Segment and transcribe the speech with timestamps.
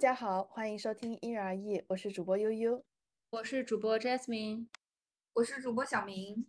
[0.00, 2.82] 家好，欢迎收听因人而异，我是主播悠悠，
[3.28, 4.68] 我是主播 Jasmine，
[5.34, 6.46] 我是主播小明。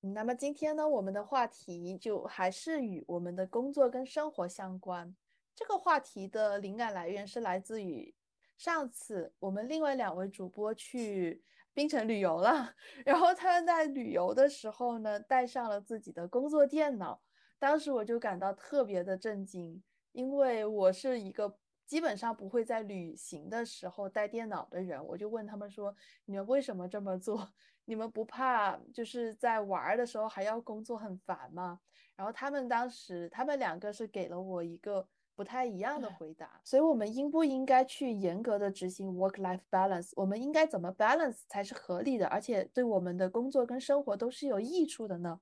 [0.00, 5.14] 那么今天呢，我们的话题就还是与我们的工作跟生活相关。
[5.54, 8.12] 这个话题的灵感来源是来自于
[8.58, 12.74] 上次我们另外两位主播去槟城旅游了，
[13.04, 17.22] 然后他们在旅游的时候呢，带上了自己的工作电脑，
[17.60, 21.56] 当时我就感到特别的震惊，因为我是一个。
[21.90, 25.92] 基本上不会在旅行的时候带电脑的人，我就问他们说
[26.24, 27.52] ：“你们为什么这么做？
[27.84, 31.80] 你们不怕就是在玩的时候还要工作很烦吗？”
[32.14, 35.04] 然后他们当时，他们两个是给了我一个
[35.34, 36.60] 不太一样的回答。
[36.62, 40.12] 所以，我们应不应该去严格的执行 work-life balance？
[40.14, 45.40] 我们应该怎么 balance 才是合理的，而且对我们的工作跟生活都是有益处的呢？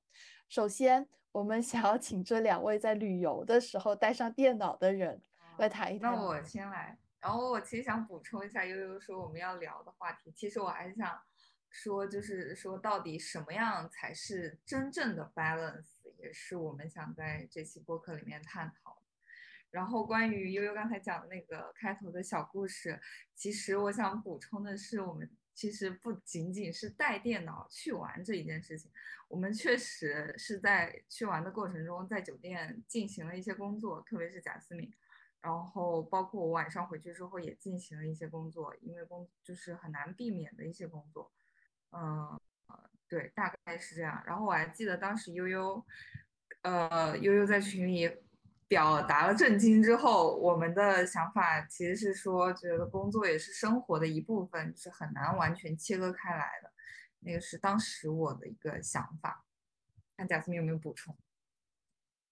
[0.49, 5.21] 首先，我们想要请这两位在旅游的时候带上电脑的人。
[5.59, 6.13] 来谈一谈。
[6.13, 10.33] 那我先来，然后我其实想补充一下悠悠说我们要聊的话题。
[10.33, 11.21] 其实我还是想
[11.71, 19.03] 说，就是说到底什么样才是真正的 balance，也是我们想在这期播客里面探讨。
[19.71, 22.99] 然后关于悠悠刚才讲的那个开头的小故事，
[23.35, 28.91] 其实我想补充的是，我们其实不仅仅是带电脑去玩这一件事情，
[29.29, 34.91] 我们确实是在去玩的过程中，在酒店进行了一些工作，特别是贾思敏。
[35.41, 41.31] 然后包括我晚上回去之后也进行了一些工作，因为工就是很难避免的一些工作，
[41.93, 42.41] 嗯，
[43.09, 44.23] 对，大概是这样。
[44.27, 45.85] 然后我还记得当时悠悠，
[46.63, 48.11] 呃，悠悠在群里
[48.67, 56.73] 表达了震惊之后，我们的想法其实是说，觉得工作也是生活的一部分，是很难完全切割开来的。
[57.21, 59.45] 那个是当时我的一个想法。
[60.17, 61.17] 看贾斯敏有没有补充？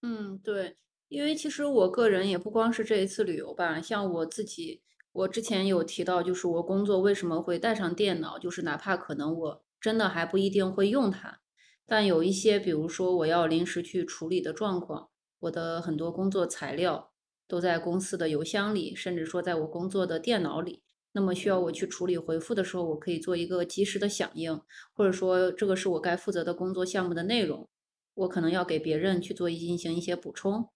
[0.01, 0.77] 嗯，对。
[1.09, 4.81] 因为其实我个人也不光是这一次旅游吧，像我自己，
[5.13, 11.39] 我之前有提到，就是我工作为什么会带上电脑，就是哪怕可能我真的还不一定会用它，
[11.85, 15.09] 但有一些，比如说我要临时去处理的状况，
[15.39, 17.11] 我的很多工作材料
[17.47, 20.81] 都在公司的邮箱里，甚至说在我工作的电脑里，
[21.13, 24.59] 那么需要我去处理回复的时候，我可以做一个及时的响应，
[24.93, 27.69] 或者说这个是我该负责的工作项目的内容，
[28.13, 30.69] 我可能要给别人去做进行一些补充。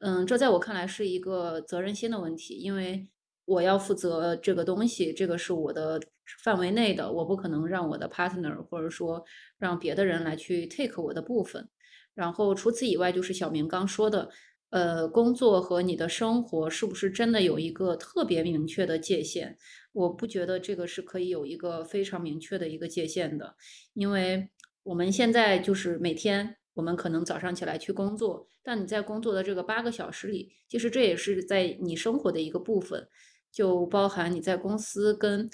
[0.00, 3.08] 嗯，这在我看来是一个责任心的问题，因为
[3.46, 6.00] 我要负责这个东西，这个是我的
[6.44, 9.24] 范围内的，我不可能让我的 partner 或者说
[9.58, 11.68] 让别的人来去 take 我的部分。
[12.14, 14.28] 然后除此以外，就是小明刚说的，
[14.70, 19.56] 呃，工作和你的生活是不是真的有一个特别明确的界限？
[19.92, 23.56] 我不觉得这个是可以有一个非常明确的一个界限的，
[23.94, 24.48] 因为
[24.84, 26.57] 我们现在就是每天。
[26.78, 33.08] 我们可能早上起来去工作，但你在工作的这个八个小时里，其实这也是在你生活的一个部分，
[33.50, 35.50] 就包含你在公司跟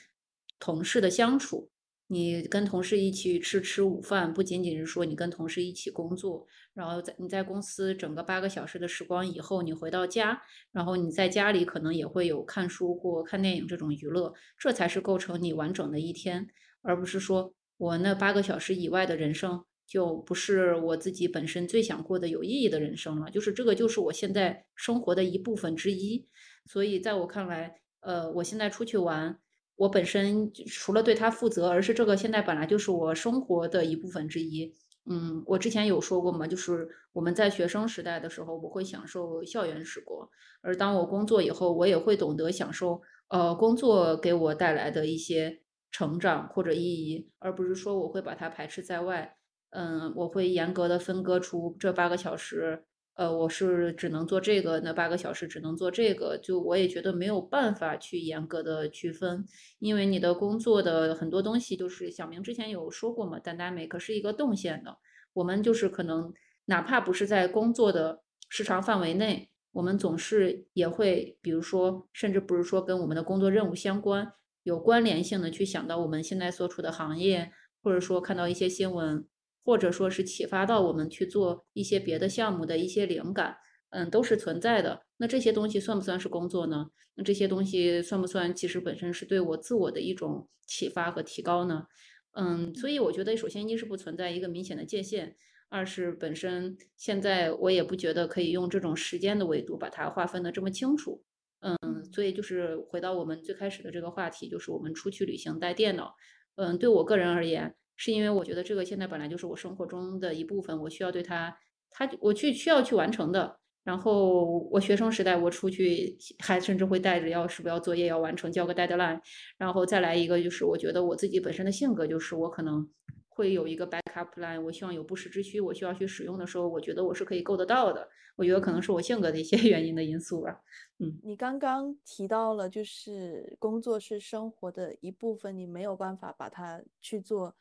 [0.59, 1.71] 同事的相处，
[2.09, 10.43] 你跟同事一起吃吃午饭，不仅仅是说你跟同事一起工作，然后在你在公司整个八个小时的时光以后，你回到家，
[10.73, 16.47] 然后你在家里可能也会有看书或看电影这种娱乐，这才是构成你完整的一天，
[16.83, 19.65] 而不是说我那八个小时以外的人生。
[19.87, 26.27] 就不是我自己本身最想过的有意义的人生了，就是这个就是我现在生活的一部分之一。
[26.67, 29.39] 所以在我看来，呃，我现在出去玩，
[29.77, 34.75] 我本身除了对他负责，而是这个现在本来就是我生活的一部分之一。
[35.07, 40.27] 嗯，我之前有说过嘛，就是我们在学生时代的时候，我会享受校园时光，
[40.63, 49.37] 而当我工作以后，我也会懂得享受呃工作给我带来的一些成长或者意义，而不是说我会把它排斥在外。
[49.77, 59.45] 嗯，我会严格的分割出这八个小时，呃，我是只能做这个，那八个小时只能做这个，就我也觉得没有办法去严格的区分，
[59.81, 64.97] 因为你的工作的很多东西都是小明之前有说过嘛，dynamic 是一个动线的，
[65.33, 66.33] 我们就是可能
[66.67, 74.33] 哪怕不是在工作的时长范围内，我们总是也会，比如说，甚至不是说跟我们的工作任务相关
[74.63, 77.51] 有关联性的去想到我们现在所处的行业，
[77.83, 79.27] 或者说看到一些新闻。
[79.65, 83.57] 或者说是启发到我们去做一些别的项目的一些灵感，
[83.91, 85.03] 嗯，都是存在的。
[85.17, 86.91] 那这些东西算不算是工作呢？
[87.15, 91.87] 那这些东西算不算其实本身是对我自我的一种启发和提高呢？
[92.33, 95.37] 嗯，所以我觉得，首先一是不存在一个明显的界限，
[95.69, 101.23] 二是本身现在我也不觉得可以用这种时间的维度把它划分的这么清楚。
[101.61, 106.17] 嗯，所以就是回到我们最开始的这个话题，就是我们出去旅行带电脑。
[106.57, 107.75] 嗯，对我个人而言。
[107.97, 111.57] 是因为我觉得这个现在本来就是我生活中的一部分，我需要对它，
[111.91, 113.59] 它我去需要去完成的。
[113.85, 119.21] 然后我学生时代，我出去还甚至会带着要是不要作业要完成，交个 deadline。
[119.59, 122.89] 然后再来一个就是，我觉得我自己本身的性格就是，我可能
[123.29, 128.09] 会有一个 backup plan，我希望有不时之需，我需要去使用的时候，我觉得我是可以够得到的。
[128.37, 130.63] 我觉得可能是我性格的一些 原因的因素吧。
[130.99, 137.55] 嗯，你刚刚提到了，就是工作是生活的一部分，你没有办法把它去做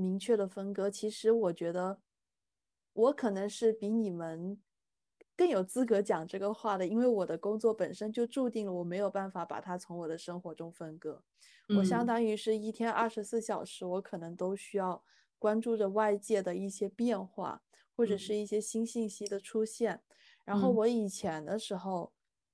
[0.00, 0.90] 明确的分割。
[0.90, 2.00] 其实我觉得，
[2.92, 4.58] 我可能是比你们。
[5.36, 11.22] 更有资格讲这个话的，因为我的工作本身就注定了我没有办法把它从我的生活中分割。
[11.76, 15.04] 我相当于是一天二十四小时，我可能都需要
[15.38, 17.62] 关注着外界的一些变化，
[17.94, 20.02] 或者是一些新信息的出现。
[20.44, 22.12] 然后我以前的时候，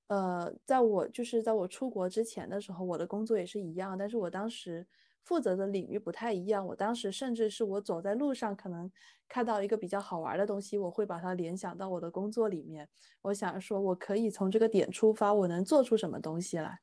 [0.08, 4.87] 呃，在我就是在我出国之前的时候，我的工作也是一样，但是我当时。
[5.25, 8.91] 负责的领域不太一样，我当时甚至是我走在路上，可能
[9.26, 12.87] 看到一个比较好玩的东西，我会把它联想到我的工作里面。
[13.23, 16.81] 我想说，我可以从这个点出发，我能做出什么东西来。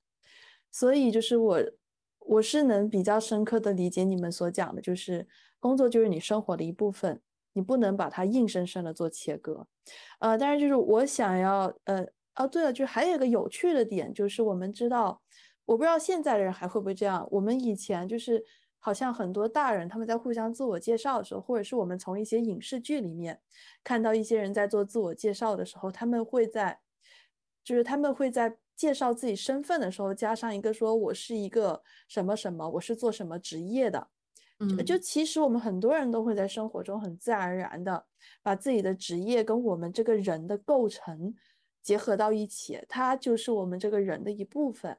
[0.71, 1.59] 所以就是我，
[2.17, 5.27] 我是能比较深刻的理解你们所讲的，就是
[5.59, 7.21] 工作就是你生活的一部分，
[7.53, 9.67] 你不能把它硬生生的做切割。
[10.17, 15.21] 呃，但是就是我想要，呃，哦，对了，就还有一个有趣的点，就是我们知道。
[15.71, 17.25] 我不知道现在的人还会不会这样。
[17.31, 18.43] 我们以前就是
[18.77, 23.39] 好像很多大人他们在互相自我介绍的时候，或者是我们从一些影视剧里面
[23.81, 26.77] 看到一些人在做自我介绍的时候，他们会在
[27.63, 34.09] 就是他们会在介绍自己身份的时候加上一个说我是一个什么什么，我是做什么职业的。
[34.59, 38.05] 嗯，就其实我们很多人都会在生活中很自然而然的
[38.43, 41.33] 把自己的职业跟我们这个人的构成
[41.81, 44.97] 结合到一起，它就是我们这个人的一部分。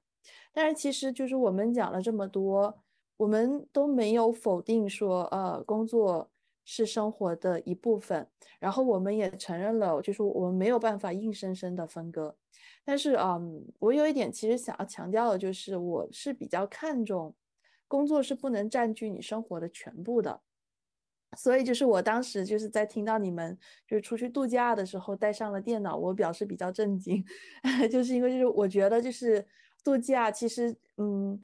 [0.52, 2.82] 但是其实就是我们讲了这么多，
[3.16, 6.30] 我们都没有否定说，呃，工作
[6.64, 8.28] 是生活的一部分。
[8.58, 12.36] 然后我们也承认了，就是我们没有办法硬生生的分割。
[12.84, 17.34] 但是，嗯，我有一点其实想要强调的就是，我是比较看重
[17.88, 20.40] 工作是不能占据你生活的全部的。
[21.36, 27.24] 所以就是我当时就是在听到你们就是出去度假的时候带上了电脑，我表示比较震惊，
[27.90, 29.46] 就是因为就是我觉得就是。
[29.84, 31.43] 度假其实，嗯，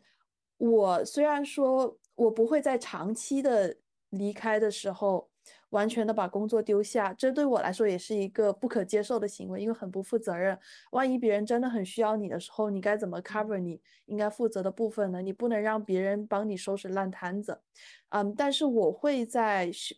[0.59, 3.77] 我虽然说我不会在长期的
[4.11, 5.29] 离开的时候
[5.71, 10.59] 完全的把工作丢下，这对我来说也是一个不可接受的行为，因为很不负责任。
[10.93, 15.21] 万一别人真的很需要你的时候，你该怎么 cover 你应该负责的部分呢？
[15.23, 17.61] 你不能让别人帮你收拾烂摊子。
[18.11, 19.95] 嗯，但是我会在休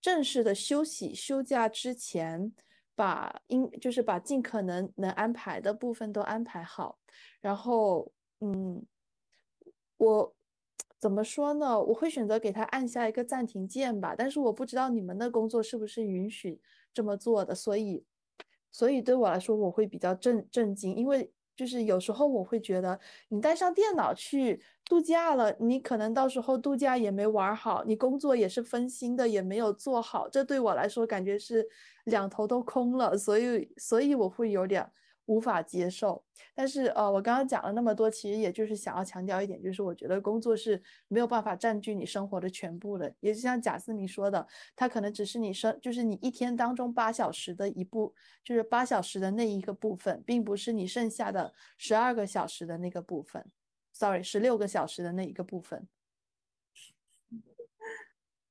[0.00, 2.52] 正式的休息休假之前，
[2.94, 6.98] 把应就是把尽可能能安排的部分都安排好。
[7.40, 8.84] 然后，嗯，
[9.96, 10.34] 我
[10.98, 11.80] 怎么说呢？
[11.80, 14.14] 我会选择给他按下一个暂停键吧。
[14.16, 16.60] 但是我不知道你们的工作是不是允许
[16.92, 18.04] 这么做的，所以，
[18.72, 31.68] 所以对我来说，我会比较震震惊，因为就是有时候我会觉得，你带上电脑去度假了，你可能到时候度假也没玩好，你工作也是分心的，也没有做好，这对我来说感觉是
[32.04, 34.90] 两头都空了，所以，所以我会有点。
[35.26, 36.22] 无法接受，
[36.54, 53.44] 但是呃，我刚刚讲了那么多，其实也就是想要强调一点，就是我觉得工作是没有办法占据你生活的全部的，也就像贾斯明说的，它可能只是你生，就是你一天当中八小时的一部，就是八小时的那一个部分，并不是你剩下的十二个小时的那个部分
[53.92, 55.88] ，sorry，十六个小时的那一个部分。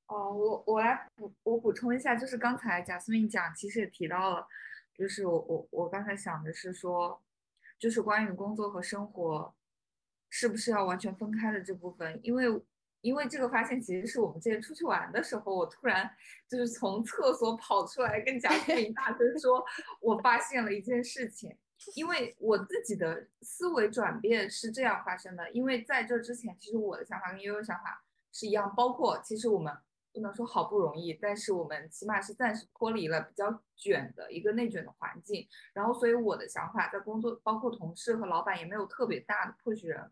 [0.07, 4.47] 哦，我我来补我补充一下，就是刚才贾斯明讲，其实也提到了。
[4.95, 7.21] 就是我我我刚才想的是说，
[7.79, 9.53] 就是关于工作和生活
[10.29, 12.45] 是不是要完全分开的这部分，因为
[13.01, 16.09] 因为这个发现其实是我们之前出去玩的时候，我突然
[16.47, 19.65] 就是从厕所跑出来跟贾斯敏大声说，
[20.00, 21.57] 我发现了一件事情，
[21.95, 29.75] 因为我自己的思维转变是这样发生的，因为在这之前，其实我的想法跟悠悠想法是一样，包括其实我们。
[30.13, 35.48] 不能说好不容易，但是我们起码是暂时脱离了比较卷的一个内卷的环境。
[35.74, 40.12] 然后，所以我的想法在工作，包括同事和老板也没有特别大的 push 人。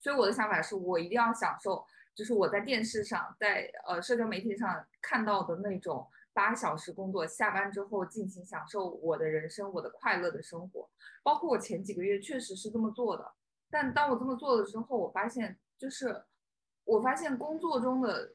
[0.00, 10.88] 所以我的想法是我一定要享受，就是我在电视上，在呃社交媒体上看到的那种八小时工作，下班之后尽情享受我的人生，我的快乐的生活。
[11.22, 13.32] 包括我前几个月确实是这么做的，
[13.70, 16.24] 但当我这么做了之后，我发现就是
[16.84, 18.32] 我发现工作中的。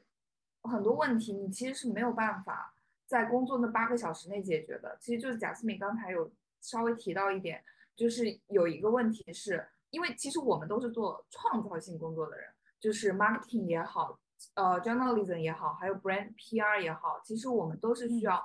[0.68, 2.74] 很多问题你其实是没有办法
[3.06, 4.96] 在工作那八个小时内解决的。
[5.00, 7.64] 其实就是贾思敏刚才有稍微提到一点，
[7.96, 12.48] 就是有一个问题是，因为其实我们都是做创造性工作的人，
[12.78, 14.18] 就是 marketing 也好，
[14.54, 18.44] 呃，journalism 也好，还有 brand PR 也好，其实我们都是需要，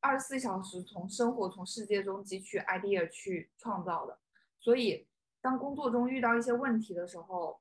[0.00, 4.18] 二十四小时从生活、从世界中汲取 idea 去创造的。
[4.60, 5.06] 所以，
[5.40, 7.60] 当工作中遇到一些问题的时候，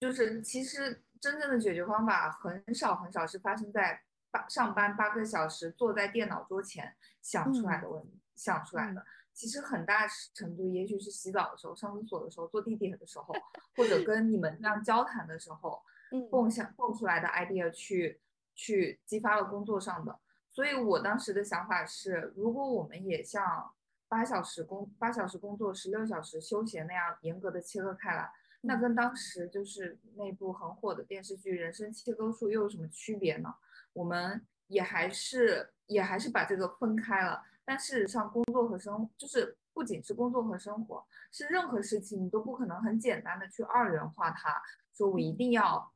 [0.00, 9.04] 就是其实真正的解决方法很少很少是发生在八上班八个小时坐在电脑桌前想出来的问题，想出来的。
[9.32, 13.32] 其实很大程度，也许是洗澡的时候、上厕所的时候、坐地铁的时候，
[13.76, 15.80] 或者跟你们这样交谈的时候，
[16.28, 18.20] 蹦想蹦出来的 idea 去
[18.56, 20.18] 去激发了工作上的。
[20.50, 23.72] 所以我当时的想法是，如果我们也像
[24.08, 28.28] 八小时工八小时工作、十六小时休闲那样严格的切割开来，
[28.60, 33.54] 那跟当时就是那部很火的电视剧《人生切割术》又有什么区别呢？
[33.92, 37.42] 我们也还是也还是把这个分开了。
[37.64, 44.60] 但事实上，工作和生就是不仅是工作和生活，是任何事情你都不可能很简单的去二元化它，
[44.94, 45.92] 说我一定要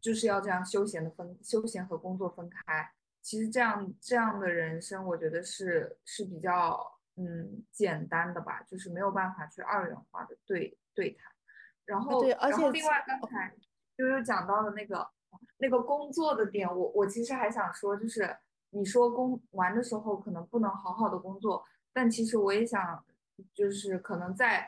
[0.00, 2.92] 就是要这样休闲的分休闲和工作分开。
[3.20, 6.80] 其实这样这样的人生，我觉得是是比较
[7.16, 11.30] 嗯简单的吧，就是没有办法去二元化的对对谈。
[11.90, 13.52] 然后然后另外刚才
[13.96, 15.06] 悠悠讲到的那个
[15.58, 18.36] 那个工作的点，我我其实还想说就是。
[18.72, 23.04] 你说工玩的时候可能不能好好的工作，但其实我也想，
[23.52, 24.64] 就是可能在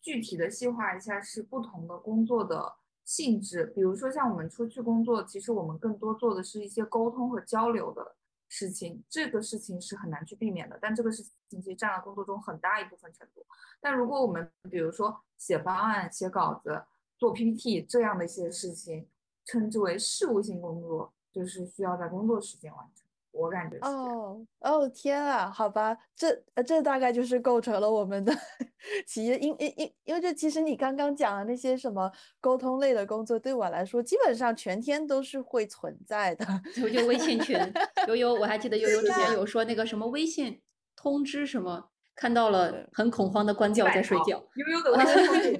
[0.00, 3.64] 具体的细化一下，是不同的工作的性质。
[3.74, 8.14] 比如说像我们出去工作，其实我们更多做的是一些沟通和交流的
[8.50, 10.76] 事情，这个事情是很难去避免的。
[10.82, 13.46] 但这个事情其实占了工作中很大一部分程度。
[13.80, 16.82] 但如果我们比如说写方案、写稿子、
[17.16, 19.08] 做 PPT 这样的一些事情，
[19.44, 22.99] 称之为事务性工作，就是需要在工作时间完成。
[23.32, 26.34] 我感觉哦哦天啊，好吧，这
[26.66, 28.32] 这大概就是构成了我们的
[29.06, 32.10] 企业，因因因因为这其实你刚刚讲的那些什么
[32.40, 36.44] 沟通类的工作，对我来说基本上全天都是会存在的。
[36.74, 37.56] 就就微信群，
[38.08, 40.60] 悠悠，我还记得悠悠之前有说那个什么微信
[40.96, 41.88] 通知什么，
[42.20, 44.44] 看到了很恐慌的关掉在睡觉。
[44.54, 44.92] 悠悠的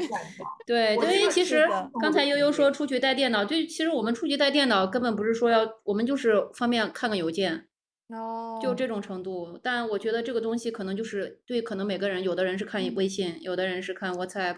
[0.66, 1.66] 对，因为其实
[2.02, 7.66] 刚才悠悠说出去带电脑，就其实我们出去带电脑根本不是说要，我们就是方便看个邮件。
[8.08, 14.56] 哦，就这种程度，但我觉得这个东西可能就是对，可能每个人，有的人是看微信，有的人是看 WhatsApp，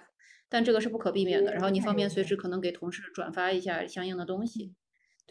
[0.48, 1.52] 但这个是不可避免的。
[1.52, 4.74] 然后你方便随时可能给同事转发一下相应的东西，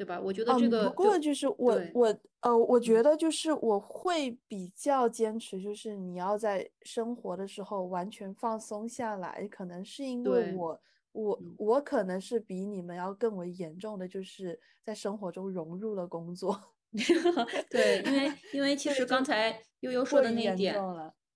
[0.02, 0.20] 对吧？
[0.20, 10.82] 我觉得这个不过就是我我呃，我觉得就是我会比较坚持，就是你要在生活的时候完全放松下来，可能是因为我
[11.12, 16.60] 我我可能是比你们要更为严重的，就是在生活中融入了工作。
[17.70, 20.76] 对，因为因为其实刚才悠悠说的那一点，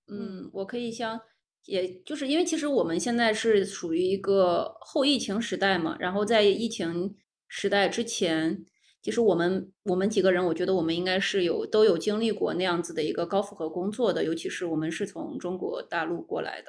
[0.08, 1.20] 嗯，我可以像，
[1.66, 7.14] 也就是因为其实我们现在是属于一个后疫情时代嘛，然后在疫情
[7.58, 8.66] 时代之前，
[9.00, 16.68] 其实我们我们几个人，我觉得我们应该是有都有经历过那样子的一个高负荷工作的，尤其是我们是从中国大陆过来的，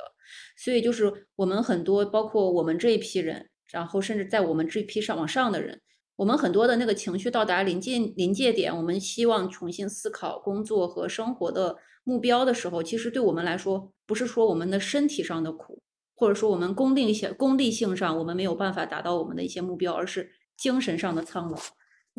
[0.56, 5.82] 所以就是我们很多，包括我们这一批人，然后甚至在我们这批上往上的人。
[6.16, 11.76] 我们很多的那个情绪到达临界临界点，我们希望重新思考工作和生活的
[12.06, 15.82] 目标的时候，其实对我们来说，不是说我们的身体上的苦，
[16.16, 21.58] 或者说我们功利性功利性上我们没有办法达到我们的一些目标，而是精神上的苍老，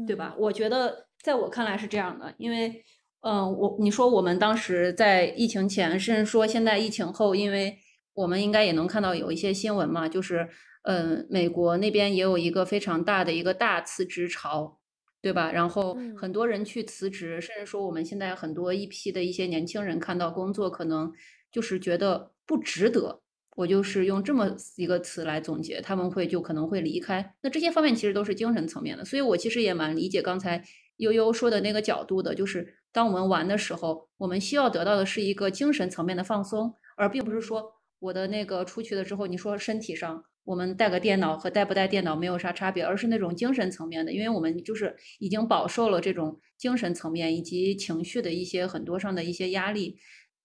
[0.07, 0.35] 对吧？
[0.39, 2.83] 我觉得在我看来是这样的，因为，
[3.21, 7.77] 嗯，我你说我们当时在疫情前，甚至说现在疫情后，因为
[8.15, 10.49] 我们应该也能看到有一些新闻嘛，就是。
[10.83, 14.79] 嗯，美国那边也有一个非常大的一个大辞职潮，
[15.21, 15.53] 对吧？
[15.53, 21.13] 然后很多人去辞职，甚至说我们现在很多一批的一些年轻人看到工作，可能
[21.53, 23.21] 就是觉得不值得。
[23.59, 27.35] 我就是用这么一个词来总结，他们会就可能会离开。
[27.43, 30.63] 那这些方面其实都是精神层面的，所以我其实也蛮理解刚才
[30.99, 40.23] 悠悠说的那个角度的，就是当我们玩的时候，我们需要得到的是一个精神层面的放松，而并不是说我的那个出去了之后，你说身体上。
[40.45, 49.99] 我们带个电脑和带不带电脑没有啥差别，而是那种精神层面的，因为我们就是已经饱受了这种精神层面以及情绪的一些很多上的一些压力。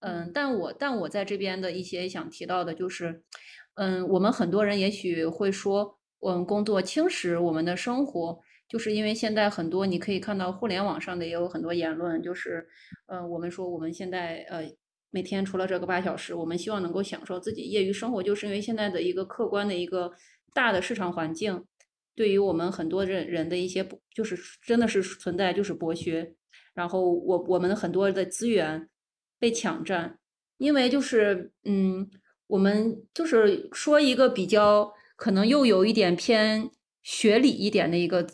[0.04, 3.22] 嗯，但我但我在这边的一些想提到的就是，
[3.74, 12.66] 嗯，我们很多人也许会说，我们工作侵蚀我们的生活，就是因为现在很多你可以看到互联网上的也有很多言论，就是，
[13.06, 14.70] 嗯，我们说我们现在呃。
[15.14, 20.10] 每天除了这个八小时，我们希望能够享受自己业余生活，就是因为现在的一个客观的一个
[20.52, 21.64] 大的市场环境，
[22.16, 26.34] 对于我们很多人人的一些，就是真的是存在就是剥削，
[26.74, 28.88] 然后我我们很多的资源
[29.38, 30.18] 被抢占，
[30.58, 32.08] 因为就是嗯，
[32.46, 36.70] 我们就是说一个比较可能又有一点偏
[37.02, 38.26] 学理一点的一个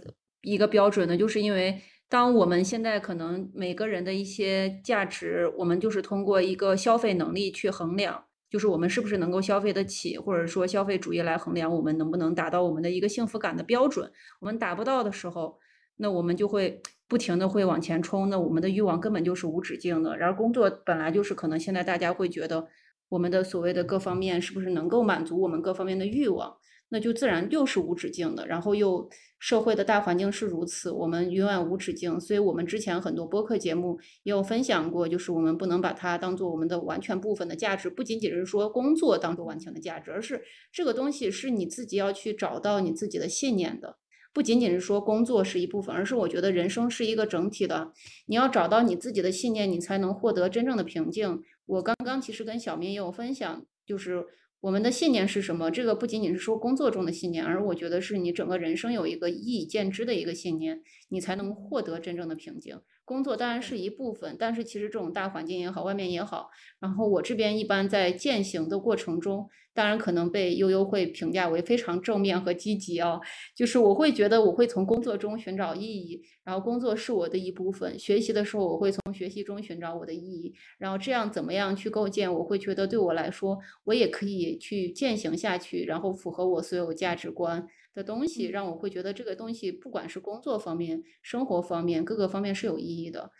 [0.43, 14.11] 一个标准呢，就是因为当我们现在可能每个人的一些价值，我们就是通过一个消费能力去衡量，就是我们是不是能够消费得起，或者说消费主义来衡量我们能不能达到我们的一个幸福感的标准。
[14.41, 15.59] 我们达不到的时候，
[15.97, 20.17] 那我们就会不停的会往前冲，那我们的欲望根本就是无止境的。
[20.17, 22.69] 然而工作本来就是可能现在大家会觉得
[23.09, 26.57] 我们的所谓的各方面是不是能够满足我们各方面的欲望？
[26.93, 32.19] 那就自然又是无止境的，然后又社会的大环境是如此，我们永远无止境。
[32.21, 43.99] 所以，我们之前很多播客节目也有分享过，就是我们不能把它当做我们的完全部分的价值，不仅仅是说工作当做完全的价值，而是这个东西是你自己要去找到你自己的信念的，
[44.33, 47.93] 不仅仅是说工作是一部分，而是我觉得人生是一个整体的，
[48.27, 51.43] 你要找到你自己的信念，你才能获得真正的平静。
[51.67, 54.27] 我刚刚其实跟小明也有分享，就是。
[54.63, 55.71] 我们的信念是什么？
[55.71, 62.79] 这个不仅仅是说工作中的信念，而我觉得是你整个人生有一个一以见之的一个信念，你才能获得真正的平静。
[63.11, 66.49] 工作当然是一部分，但是其实这种大环境也好，外面也好，
[66.79, 69.49] 然后我这边一般在践行的过程中。
[69.73, 73.21] 当然可能被悠悠会评价为非常正面和积极哦，
[73.55, 77.97] 就是我会觉得我会从工作中寻找意义，然后工作是我的一部分。
[77.97, 82.33] 学习的时候我会从学习中寻找我的意义，然后这样怎么样去构建？
[82.33, 93.31] 我会觉得对我来说，我也可以去践行下去，然后符合我所有价值观的东西，让我会觉得这个东西不管是工作方面、生活方面各个方面是有意义的。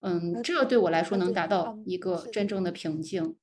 [0.00, 3.36] 嗯，这对我来说能达到一个真正的平静。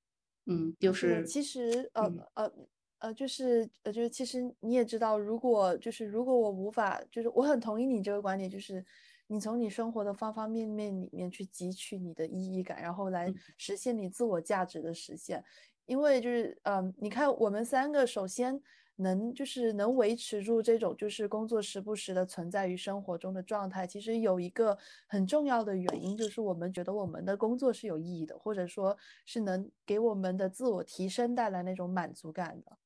[0.46, 2.04] 嗯，就是其实呃
[2.36, 2.52] 呃
[3.00, 8.86] 呃，就是呃就是其实你也知道，如果就是如果我无法，就是我很同意你这个观点，就是
[9.28, 15.44] 你从你生活的方方面面里面去汲取你的意义感，然后来实现你自我价值的实现，
[15.88, 18.62] 因为就是嗯，你看我们三个首先。
[19.02, 24.78] 能就是能维持住这种就是工作时不时的存在于生活中的状态，其实有一个
[25.08, 32.78] 很重要的原因，就是我们觉得我们的工作是有意义的，或者说是能给我们的自我提升带来那种满足感的。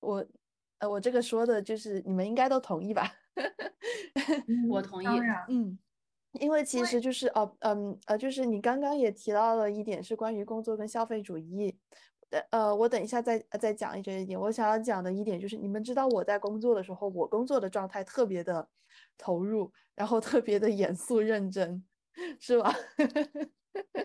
[0.00, 0.26] 我，
[0.78, 3.12] 呃，我这个说的就是你们应该都同意吧？
[4.68, 5.06] 我 同意。
[5.48, 5.78] 嗯，
[6.40, 11.78] 因为其实就是哦，嗯，呃，就是你刚刚也提到了一点，是关于工作跟消费主义。
[12.50, 14.40] 呃，我等一下再再讲一这一点。
[14.40, 18.68] 我想要讲的一点就是，你们知道我在工作的时候，我工作的状态特别的
[19.18, 21.82] 投入，然后特别的严肃认真，
[22.38, 22.72] 是吧？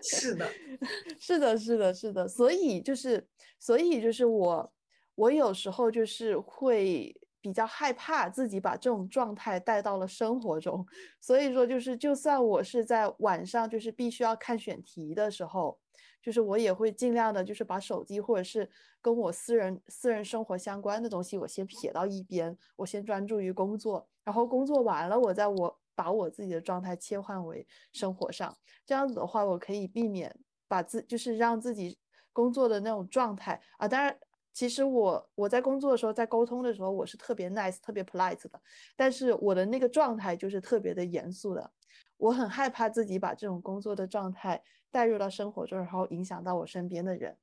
[0.02, 0.48] 是的，
[1.20, 2.26] 是的，是的，是的。
[2.28, 3.28] 所以就是，
[3.60, 4.72] 所以就是我，
[5.14, 10.84] 我有时候就是会比较害怕自己把这种状态带到了生活中。
[11.20, 15.78] 所以说，就是就算我是在晚上，就是必须要看选题的时候。
[16.26, 18.68] 就是我也会尽量的，就是把手机或者是
[19.00, 30.36] 跟我私人私人生活相关的东西，我先撇到一边，我先专注于工作，然后工作完了，我再我把我自己的状态切换为生活上，这样子的话，我可以避免
[30.66, 31.96] 把自就是让自己
[32.32, 33.86] 工作的那种状态啊。
[33.86, 34.18] 当然，
[34.52, 38.60] 其实我我在工作的时候，在沟通的时候，我是特别 nice、特别 polite 的，
[38.96, 41.70] 但是我的那个状态就是特别的严肃的。
[42.16, 47.36] 我很害怕自己把这种工作的状态带入到生活中，然后影响到我身边的人。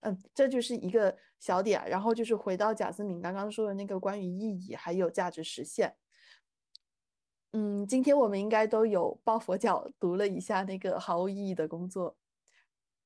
[0.00, 1.82] 嗯，这就是一个小点。
[1.88, 5.94] 然后就是回到贾思敏刚刚说的那个关于意义还有价值实现。
[7.52, 12.16] 嗯，今天我们应该都有抱佛脚读了一下那个毫无意义的工作。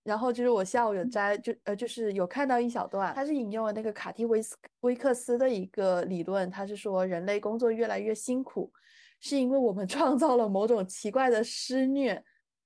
[0.03, 8.73] 然后就是我下午有摘，就呃就是有看到一小段，他是引用了那个卡蒂维斯威克斯的一个理论，他是说人类工作越来越辛苦。
[9.21, 12.23] 是因为我们创造了某种奇怪的施虐、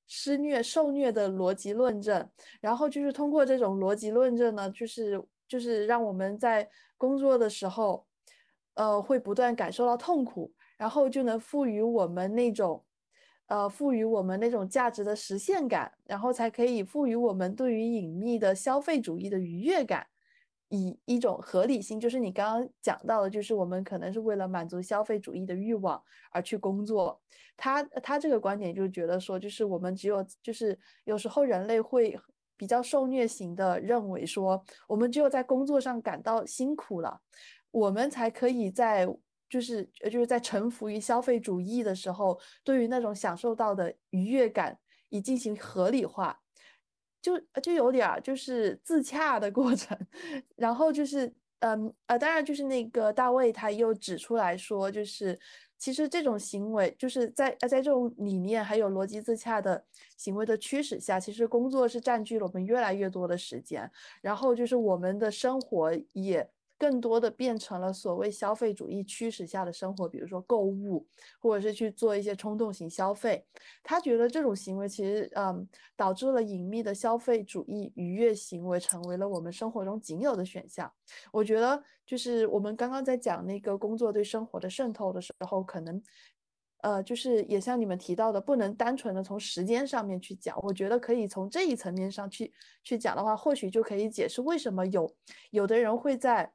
[0.06, 2.28] 施虐、受虐的逻辑论证，
[2.60, 8.06] 然后就是通过这种逻辑论证呢，就是就是让我们在工作的时候，
[8.74, 12.84] 呃，会不断感受到痛苦，然后就能赋予我们那种，
[13.46, 20.06] 呃，赋予我们那种价值的实现感，然后才可以赋予我们对于隐秘的消费主义的愉悦感。
[20.70, 26.02] 以一种合理性，就是你刚刚讲到的，就是我们可能是为了满足消费主义的欲望
[26.32, 27.20] 而去工作。
[27.56, 32.18] 他他这个观点就觉得说，就是我们只有就是有时候人类会
[32.56, 37.20] 比较受虐型的认为说，我们只有在工作上感到辛苦了，
[37.70, 39.06] 我们才可以在
[39.48, 44.78] 就是就是在臣服于消费主义的时候，对于那种享受到的愉悦感
[45.08, 46.40] 以进行合理化。
[47.22, 49.96] 就就有点儿就是自洽的过程，
[50.56, 55.38] 然后就是嗯呃，当然就是那个大卫他又指出来说，就是
[55.78, 59.84] 其实这种行为就是在在这种理念还有逻辑自洽的
[60.16, 63.90] 行为的驱使下，其实工作是占据了我们越来越多的时间，
[64.22, 66.48] 然后就是我们的生活也
[66.80, 71.06] 更多的变成了所谓消费主义驱使下的生活，比如说购物，
[71.38, 73.44] 或者是去做一些冲动型消费。
[73.82, 80.90] 他觉得这种行为其实，嗯，导致了隐秘的消费主义愉悦行为成为了我们生活中仅有的选项。
[81.30, 86.02] 我觉得，就是我们刚刚在讲那个工作对生活的渗透的时候，可能。
[86.82, 90.58] 呃，就是也像你们提到的，不能单纯的从时间上面去讲。
[90.62, 92.50] 我觉得可以从这一层面上去
[92.82, 95.14] 去讲的话，或许就可以解释为什么有
[95.50, 96.50] 有的人会在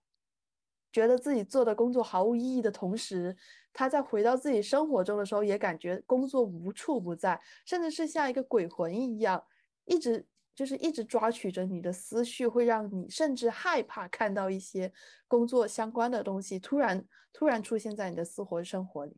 [0.95, 3.36] 觉得自己做的工作毫无意义的同时，
[3.73, 9.43] 他在回到自己生活中的时候，也感觉工作无处不在，甚至是像一个鬼魂一样，
[9.84, 14.93] 一直就是一直抓取着你的思绪，会让你甚至害怕看到一些
[15.27, 19.17] 工作相关的东西突然突然出现在你的私活生活里。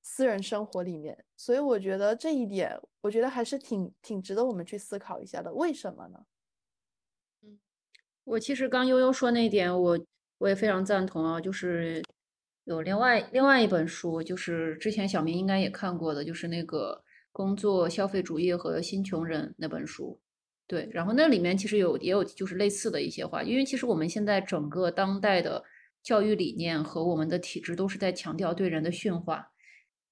[0.00, 5.52] 私人生活里面，所以我觉得这一点，我觉得还是挺挺值得我们去思考一下的。
[5.52, 6.24] 为什么呢？
[7.42, 7.58] 嗯，
[8.22, 9.98] 我其实刚悠悠说那一点，我
[10.38, 11.40] 我也非常赞同啊。
[11.40, 12.02] 就是
[12.64, 20.20] 有另外另外一本书，就是之前小明应该也看过的，就是那个《工作、消费主义和新穷人》那本书。
[20.66, 25.64] 对，然后那里面其实有也有就是类似的一些话，因为其实我们现在整个当代的
[26.02, 29.50] 教育理念和我们的体制都是在强调对人的驯化。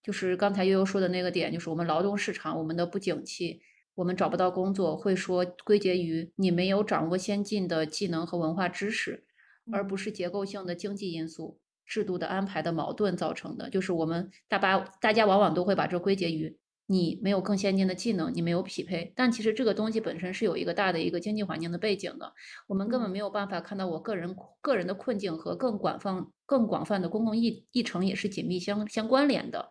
[0.02, 3.60] 就是刚才悠悠说的那个点，就是我们劳动市场我们的不景气，
[3.96, 9.25] 我们找不到工作，会说归结于你没有掌握先进的技能和文化知识，
[9.72, 13.70] 而不是结构性的经济因素、制度的安排的矛盾造成的。
[13.70, 16.58] 就是我们大把大家往往都会把这归结于。
[16.88, 22.32] 你没有更先进的技能，你没有匹配，但其实这个东西本身是有一个大的一个经济环境的背景的，
[22.68, 29.68] 我们根本没有办法看到我个人个人的困境和更广泛更广泛的公共议议程也是紧密相相关联的。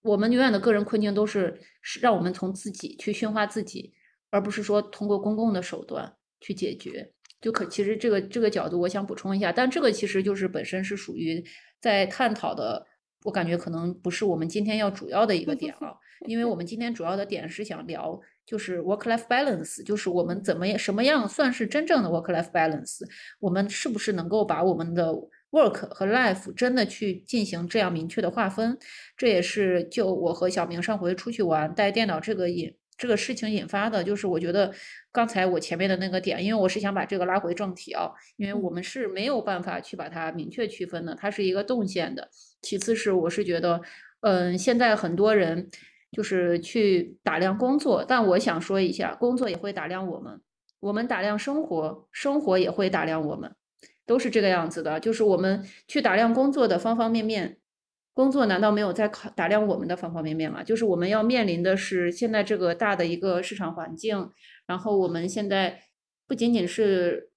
[0.00, 3.92] 我们永远的个人困境都是是让我们从自己去驯化自己，
[4.30, 7.12] 而不是说通过公共的手段去解决。
[7.42, 11.44] 就可其实这个这个角度，我想补充一下，但这个其实就是本身是属于
[11.80, 12.86] 在探讨的，
[13.24, 15.98] 我感觉可能不是我们今天要主要的一个点了。
[16.28, 23.00] 因为我们今天主要的点是想聊，就是 work-life balance，就是我们怎么样什么样算是真正的 work-life balance？
[23.40, 25.12] 我们是不是能够把我们的
[25.50, 28.78] work 和 life 真的去进行这样明确的划分？
[29.16, 34.02] 这也是就我和小明上回出去玩带电脑这个引这个事情引发的。
[34.02, 34.72] 就是我觉得
[35.10, 42.28] 刚才我前面的那个点，因为我是想把这个拉回正题啊，因为我们是没有办法去把它明确区分的，它是一个动线的。
[42.60, 43.80] 其次是我是觉得，
[44.20, 45.68] 嗯，现在很多人。
[46.14, 50.38] 就是去打量工作，但我想说一下，工作也会打量我们，
[50.78, 53.50] 我们打量生活，生活也会打量我们，
[54.04, 55.00] 都是这个样子的。
[55.00, 57.56] 就是我们去打量工作的方方面面，
[58.14, 60.62] 工作难道没有在考打量我们的方方面面吗？
[60.62, 64.30] 就是我们要面临的是现在这个大的一个市场环境，
[64.66, 65.82] 然后我们现在
[66.26, 67.30] 不仅仅是。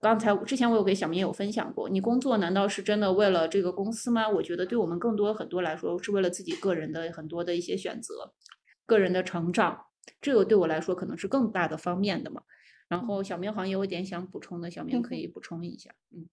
[0.00, 4.26] 刚才之前我有给小明有分享过，你工作难道是真的为了这个公司吗？
[4.26, 8.32] 我觉得对我们更多很多来说是为了自己个人的很多的一些选择，
[8.86, 9.78] 个人的成长，
[10.18, 12.40] 这个对我来说可能是更大的方面的嘛。
[12.88, 15.90] 然后小明好像有一点想补充的，小明可以补充一下。
[16.10, 16.26] 嗯，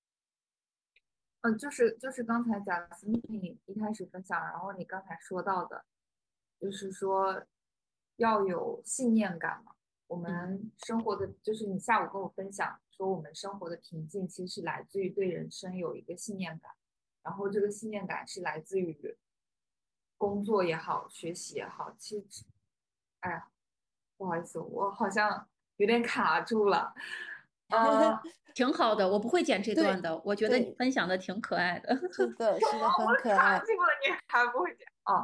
[1.42, 5.86] 嗯，就是就是刚才贾斯密一开始分享，然后你刚才说到的，
[6.60, 7.46] 就是说
[8.18, 9.74] 要有信念感嘛。
[10.08, 16.72] 我们生活的就是你下午跟我分享说，我们生活的平静其实是来自于对人生有一个信念感，
[17.24, 19.18] 然后这个信念感是来自于
[20.18, 21.96] 工作也好，学习也好。
[21.98, 22.44] 其实，
[23.22, 23.50] 哎呀，
[24.18, 25.48] 不好意思，我好像
[25.78, 26.94] 有点卡住了。
[27.70, 28.20] 呃，
[28.54, 31.96] 挺好的，我不会剪这段的，我觉得你分享的挺可爱的。
[32.12, 33.56] 是的，是的，很可爱。
[33.56, 34.88] 我卡住了，你还不会剪？
[35.04, 35.24] 啊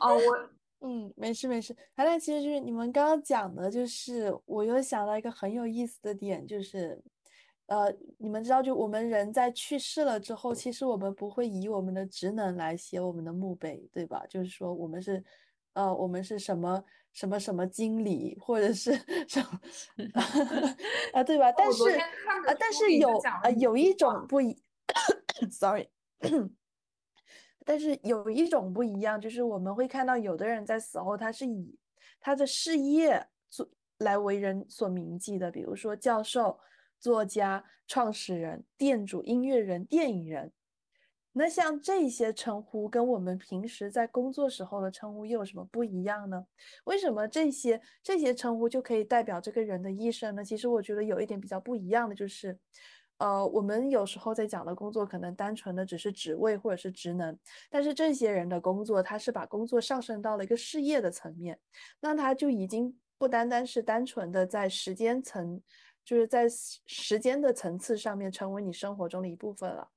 [0.00, 0.50] 哦，我。
[0.86, 1.74] 嗯，没事没事。
[1.96, 7.00] 还有，其实就是你们刚刚讲的，就是我又想到一个很有意思的点，就是，
[7.68, 14.24] 呃，你们知道，就我们人在去世了之后，其实我们不会以我们的职能来写我们的墓碑，对吧？
[14.28, 15.24] 就是说，我们是，
[15.72, 18.92] 呃，我们是什么什么什么经理，或者是
[19.26, 19.60] 什么
[21.14, 21.50] 啊，对吧？
[21.52, 24.54] 但是啊，但是有啊，有一种不一
[25.50, 25.88] ，sorry。
[27.64, 31.78] 但是有一种不一样，就是我们会看到有的人在死后，他是以
[32.20, 33.66] 他的事业做
[33.98, 36.60] 来为人所铭记的，比如说教授、
[36.98, 40.52] 作家、创始人、店主、音乐人、电影人。
[41.34, 46.46] 那像这些称呼，跟我们平时在工作时候的称呼又有什么不一样呢？
[46.84, 50.42] 为什么这些这些称呼就可以代表这个人的一生呢？
[50.42, 52.58] 其实我觉得有一点比较不一样的就是。
[53.18, 57.38] 呃，我们有时候在讲的工作，可能单纯的只是职位或者是职能，
[57.70, 61.56] 但是这些人的工作，他是把工作上升到了一个事业的层面，
[62.00, 65.62] 那他就已经不单单是单纯的在时间层
[66.04, 69.88] 就是在时间的层次上面成为你生活中的一部分了。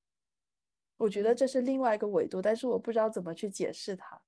[0.98, 4.22] 我觉得这是另外一个维度，但是我不知道怎么去解释它。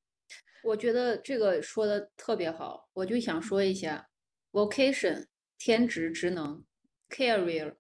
[0.63, 4.09] 我觉得这个说的特别好，我就想说一下
[4.51, 5.25] ，vocation
[5.57, 6.63] 天职职能
[7.09, 7.75] ，career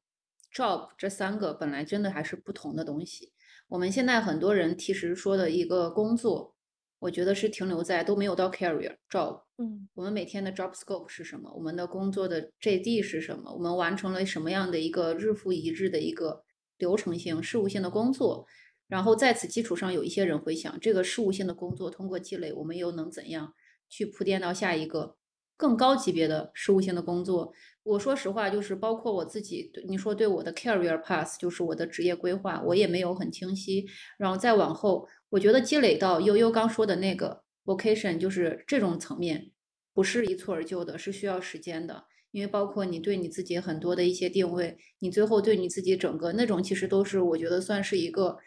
[0.53, 3.33] job 这三个本来真的还是不同的东西。
[3.67, 6.55] 我们现在很多人其实说的一个工作，
[6.99, 9.43] 我觉得是停留在都没有到 career job。
[9.57, 11.51] 嗯，我们每天的 job scope 是什么？
[11.53, 13.53] 我们的工作的 JD 是什么？
[13.53, 16.43] 我们完成了什么样的一个日复一日的一个
[16.77, 18.47] 流程性、事务性的工作？
[18.89, 23.53] 然后在此基础上，有一些人会想，这个事务性的工作通过积累，我们又能怎样
[23.87, 25.15] 去铺垫到下一个
[25.55, 27.53] 更高级别的事务性的工作？
[27.83, 33.85] 我说实话，就是包括我自己，你说对我的 career path，就是我的职业规划，我也没有很清晰。
[34.17, 39.51] 然后再往后，我觉得积累到悠悠刚说的那个 vocation，就是这种层面，
[39.93, 42.05] 不是一蹴而就的，是需要时间的。
[42.31, 48.37] 因为包括你对你自己很多的一些定位，你最后对你自己整个那种，其实都是我觉得算是一个。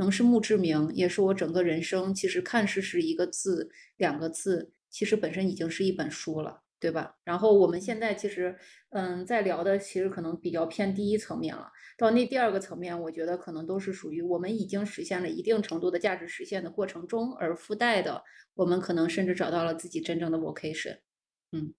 [0.00, 2.14] 能是墓志铭，也是我整个人生。
[2.14, 7.18] 其实看似是一个字、两个字，其实本身已经是一本书了，对吧？
[7.22, 8.56] 然后我们现在其实，
[8.88, 11.70] 嗯，在聊的其实可能比较偏第一层面了。
[11.98, 18.24] 到那第二个层面，我觉得可能都是属于我们已经实现了一定程度的价值实现的过程中而附带的。
[18.54, 21.00] 我们可能甚至找到了自己真正的 vocation。
[21.52, 21.74] 嗯，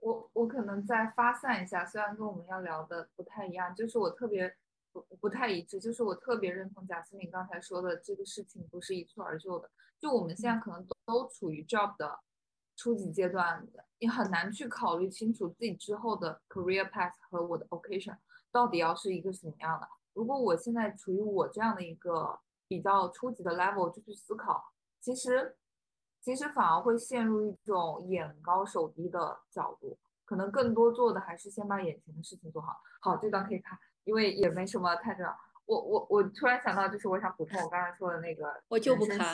[0.00, 4.54] 我我可能再发散一下，虽然跟我们要聊的不太一样，就是我特别。
[5.02, 9.68] 不不太一致，就是我特别认同贾思敏刚才说的，这个事情不是一蹴而就的。
[9.98, 12.20] 就我们现在可能都都处于 job 的
[12.76, 13.66] 初级阶段，
[13.98, 18.16] 你很难去考虑清楚自己之后的 career path 和我的 occasion
[18.52, 19.88] 到底要是一个什么样的。
[20.12, 25.56] 如果我现在处于我这样的一个比较初级的 level，就去思考，其实
[26.20, 32.76] 其实反而会陷入一种眼高手低的角度，可能更多做的还是先把眼前的事情做好。
[33.00, 33.78] 好，这段可以看。
[34.04, 35.34] 因为也没什么太重要，
[35.66, 39.24] 我我我突然想到，就是我想补充我刚才说的那个，我就不看，就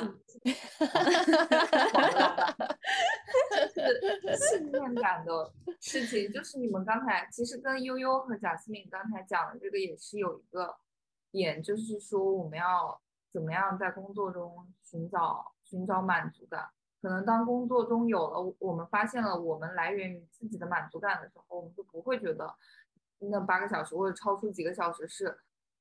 [4.31, 10.77] 是信念感的事情，就是你们刚才其实跟悠悠和贾思敏刚才讲的这个也是有一个
[11.33, 13.01] 点，就是说我们要
[13.33, 16.71] 怎么样在工作中寻找寻找满足感，
[17.03, 22.55] 可能当工作中有了我们发现了我们来源于自己的满足感的时候，我们就不会觉得。
[23.21, 25.39] 那八个小时或者超出几个小时是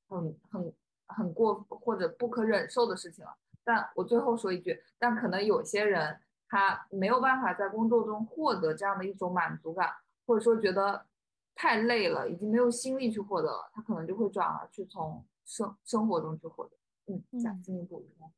[0.08, 0.72] 很很
[1.06, 3.36] 很过或者不可忍受的事情了。
[3.64, 9.90] 但我最后说一句，但可能有些人他没有办法在工作中获得这样的一种满足感，
[10.26, 11.06] 或者说觉得
[11.54, 16.70] 太累了，已经没有心力去获得了，他可能就会转而去从生生活中去获得。
[17.06, 18.32] 嗯，想进一步补充。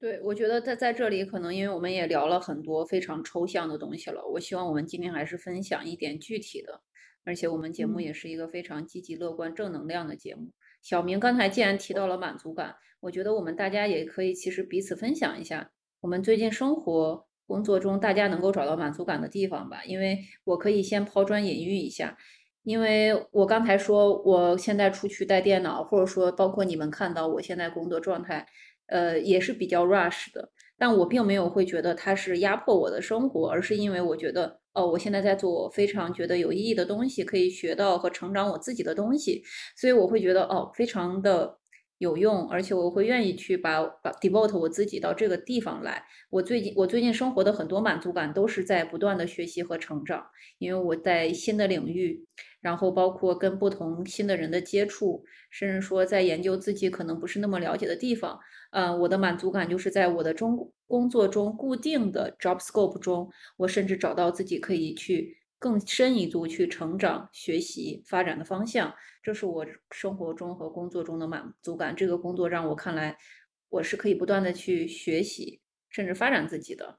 [0.00, 6.80] 对，我觉得在在这里可能因为我们也聊了很多非常抽象的东西了，我希望我们今天还是分享一点具体的。
[7.28, 10.50] 而且我们节目也是一个非常积极、乐观、正能量的节目。
[10.80, 19.84] 小明刚才既然提到了满足感，我觉得我们大家也可以其实彼此分享一下我们最近生活、工作中大家能够找到满足感的地方吧。
[19.84, 22.16] 因为我可以先抛砖引玉一下，
[22.62, 28.46] 因为我刚才说我现在出去带电脑，或者说包括你们看到我现在工作状态，
[28.86, 30.48] 呃，也是比较 rush 的。
[30.78, 34.60] 但我并没有会觉得它是压迫我的生活，而是因为我觉得。
[34.74, 39.42] 哦，我现在在做非常觉得有意义的东西，可以学到和成长我自己的东西，
[39.76, 41.58] 所以我会觉得哦，非常的
[41.98, 46.04] 有用，而且我会愿意去把把 devote 我自己到这个地方来。
[46.30, 50.26] 我最近我最近生活的很多满足感都是在不断的学习和成长，
[50.58, 52.24] 因为我在新的领域，
[52.60, 58.38] 然后包括跟不同新的人的接触，甚至说在研究自己可能不是那么了解的地方。
[58.70, 71.94] 嗯，我的满足感就是在我的中工作中固定的 job scope 中，我甚至找到自己可以去更深一步去成长、学习、发展的方向，这是我生活中和工作中的满足感。
[71.96, 73.16] 这个工作让我看来，
[73.68, 76.98] 我是可以不断的去学习，甚至发展自己的，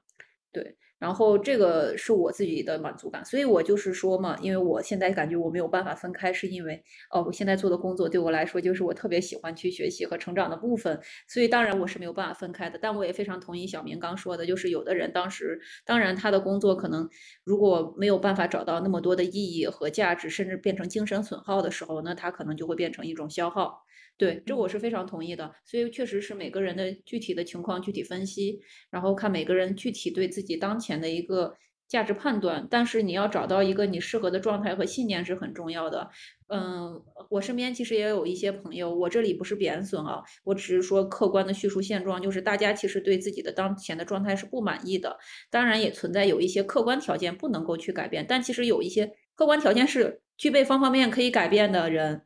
[0.52, 0.76] 对。
[1.00, 12.78] 然后这个是我自己的满足感，所以我就是说嘛，因为我现在感觉我没有办法分开，是因为哦，我现在做的工作对我来说就是我特别喜欢去学习和成长的部分，所以当然我是没有办法分开的。
[12.80, 17.08] 但我也非常同意小明刚说的，就是有的人当时，当然他的工作可能
[17.44, 23.82] 如果没有办法找到那么多的意义和价值，甚至变成精神损耗的时候，那他可能就会变成一种消耗。
[24.20, 31.56] 对，这我是非常同意的，所以确实是每个人的具体的情况具体分析，然后看每个人具体对自己当前的一个
[31.88, 32.68] 价值判断。
[32.70, 36.10] 但是你要找到一个你适合的状态和信念是很重要的。
[36.48, 45.16] 嗯，我身边其实也有一些朋友，我这里不是贬损啊，我只是说客观的叙述现状，就是大家其实对自己的当前的状态是不满意的。
[45.50, 49.10] 当然也存在有一些客观条件不能够去改变，但其实有一些。
[49.34, 52.20] 客观条件是具备方方面面可以改变的人。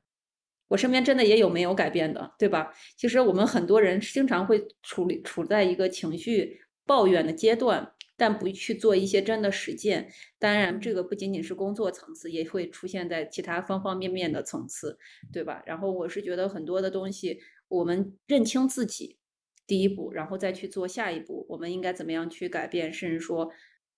[0.69, 2.73] 我身边真的也有没有改变的，对吧？
[2.97, 10.11] 其实我们很多人经常会处理处在一个情绪抱怨的阶段，但不去做一些真的实践。
[10.39, 14.99] 当然，这个不仅仅是工作层次，也会出现在其他方方面面的层次，
[15.33, 15.63] 对吧？
[15.67, 19.19] 然后我是觉得很多的东西，我们认清自己
[19.67, 23.51] 第一步，然后再去做下一步，我们应该怎么样去改变，甚至说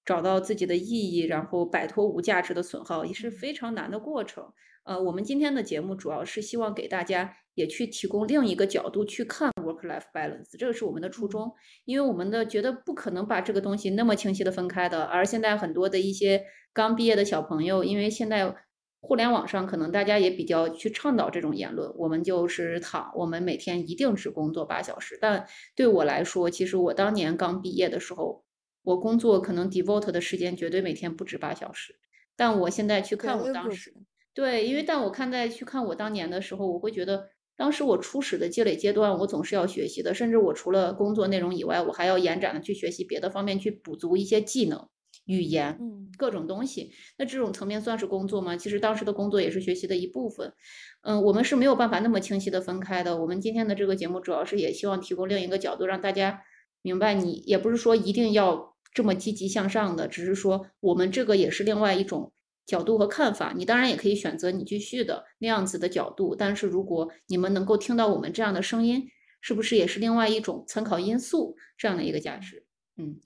[0.04, 4.52] 找到自己的意义，然后摆脱无价值的损耗，也是非常难的过程。
[4.86, 11.52] 呃，我们今天的节目主要是希望给大家也去提供另一个角度去看 work-life balance，这个是我们的初衷。
[11.84, 18.54] 因为我们的觉得不可能把这个东西那么清晰的分开的，而现在很多的一些刚毕业的小朋友，因为现在
[19.00, 25.18] 互联网上可能大家也比较去倡导这种言论，我们就是躺，我们每天一定只工作八小时。
[25.20, 25.44] 但
[25.74, 28.44] 对我来说，其实我当年刚毕业的时候，
[28.84, 31.96] 我工作可能 devote 的时间绝对每天不止八小时。
[32.36, 33.92] 但我现在去看我当时。
[34.36, 44.88] 对，因为但我看在去看我当年的时候，我会觉得当时我初始的积累阶段，我总是要学习的，甚至我除了工作内容以外，我还要延展的去学习别的方面，去补足一些技能、
[45.24, 46.92] 语言，嗯，各种东西。
[47.16, 48.58] 那这种层面算是工作吗？
[48.58, 50.52] 其实当时的工作也是学习的一部分。
[51.00, 53.18] 嗯，我们是没有办法那么清晰的分开的。
[53.18, 56.42] 我们今天的这个节目主要是也希望提供另一个角度，让大家
[56.82, 62.34] 明白，你也不是说一定要这么积极向上的，只是说我们这个也是另外一种。
[62.66, 66.34] 角度和看法，你当然也可以选择你继续的那样子的角度。
[66.34, 69.08] 但是如果你们能够听到我们这样的声音，
[69.40, 72.66] 是不是也是另外一种参考因素这样的一个价值？
[72.96, 73.20] 嗯，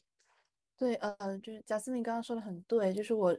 [0.77, 3.39] 对，呃，就是贾思明刚刚说的很对，就是我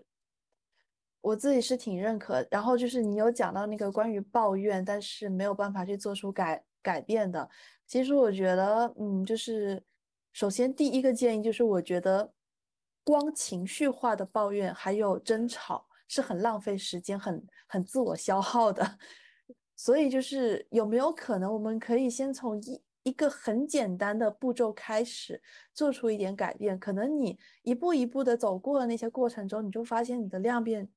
[1.22, 2.44] 我自己是挺认可。
[2.50, 7.48] 然后就是你有讲到那个关于抱怨，但是没有办法去做出改改变的。
[7.86, 9.84] 其实我觉得，嗯，就是
[10.34, 12.34] 首先第一个建议就是，我觉得
[13.04, 15.86] 光情绪化的抱怨还有争吵。
[16.12, 18.98] 是很浪费时间、很很自我消耗的，
[19.78, 25.42] 所以就是有没有可能，我们可以先从一一个很简单的步骤开始，
[25.74, 26.78] 做出一点改变。
[26.78, 30.90] 可能你一步一步的走过了那些过程中，你就发现你的量变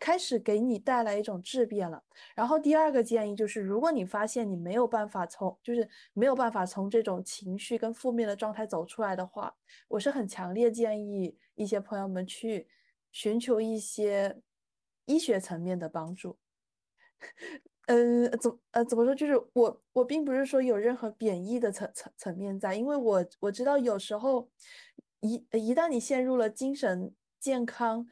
[0.00, 2.02] 开始给你带来一种质变了。
[2.34, 9.54] 然后第二个建议就是，如果你发现你没有办法从，就是没有办法从这种情绪跟负面的状态走出来的话，
[9.86, 12.66] 我是很强烈建议一些朋友们去。
[13.12, 14.40] 寻求一些
[15.06, 16.38] 医学层面的帮助，
[17.86, 19.14] 嗯，怎呃怎么说？
[19.14, 24.50] 就是我我并不是说有任何贬义的层层层面在，因为我我知道有时候
[25.20, 28.06] 一一旦你陷入了精神健康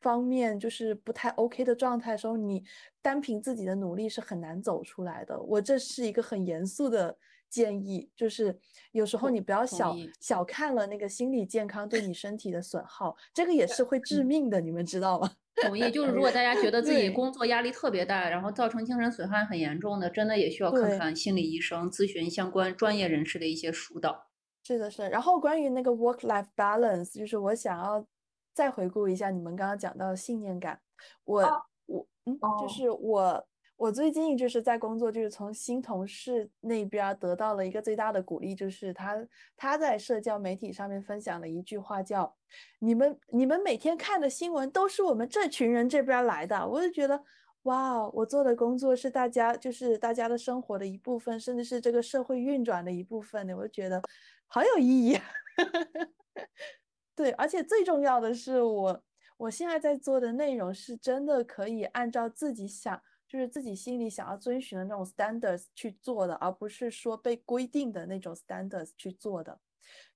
[0.00, 2.64] 方面就是不太 OK 的状态的时候，你
[3.00, 5.40] 单凭自己的努力是很难走出来的。
[5.40, 7.16] 我这是一个很严肃的。
[7.54, 8.58] 建议就是，
[8.90, 15.30] 有时候你不要小小看了那个心理健康对你身体的损耗，这个也是会致命的，你们知道吗？
[15.62, 24.26] 同意，就是如果大家觉得自己工作压力特别大，然后造成精神损害很严重的，真的也需要看看心理医生，咨询相关专业人士的一些疏导。
[24.64, 25.08] 是的，是。
[25.08, 28.04] 然后关于那个 work-life balance，就是我想要
[28.52, 30.80] 再回顾一下你们刚刚讲到的信念感，
[31.22, 31.40] 我
[31.86, 33.46] 我嗯，就是我。
[33.84, 39.14] 我最近就是在工作，就是从新同事那边得到了一个最大的鼓励，就是他
[39.58, 42.34] 他在社交媒体上面分享了一句话，叫
[42.80, 47.22] “你们你们每天看的新闻都是我们这群人这边来的”，我就觉得
[47.64, 54.00] 哇，我做的工作是大家就是大家的生活的一部分，甚至是这个社会运转的一部分的，我就觉得
[54.46, 55.18] 好有意义。
[57.14, 59.02] 对，而且最重要的是，我
[59.36, 62.98] 我现在在做的内容是真的可以按照自己想。
[63.34, 69.58] 就是自己心里想要遵循的那种 standards 去做的，而不是说被规定的那种 standards 去做的。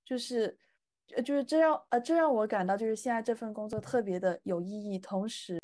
[0.05, 0.57] 就是，
[1.25, 5.59] 就是这让呃这让我感到就是现在这份工作特别的有意义，同时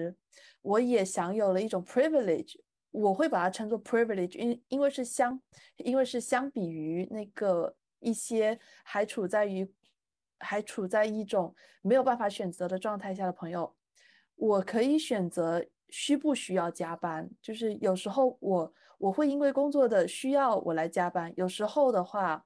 [0.61, 2.59] 我也享有了一种 privilege，
[2.91, 5.41] 我会把它称作 privilege，因因为是相，
[5.77, 9.73] 因为是相比于那个一些还处在于
[10.39, 13.73] 还处在一种没有办法选择的状态下的朋友，
[14.35, 15.65] 我可以选择。
[15.89, 17.29] 需不需要加班？
[17.41, 22.45] 就是有时候我我会因为工作的需要我来加班，有时候的话，